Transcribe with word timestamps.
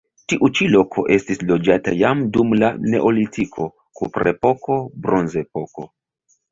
Tiu 0.31 0.47
ĉi 0.59 0.69
loko 0.75 1.03
estis 1.15 1.43
loĝata 1.51 1.93
jam 1.99 2.25
dum 2.39 2.57
la 2.63 2.73
neolitiko, 2.95 3.69
kuprepoko, 4.01 4.81
bronzepoko. 5.07 5.91